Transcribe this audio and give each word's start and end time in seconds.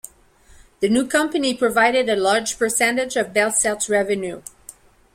The 0.79 0.89
new 0.89 1.05
company 1.07 1.53
provided 1.53 2.09
a 2.09 2.15
large 2.15 2.57
percentage 2.57 3.15
of 3.15 3.33
BellSouth's 3.33 3.87
revenue. 3.87 4.41